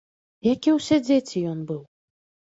[0.45, 1.81] Як і ўсе дзеці ён быў.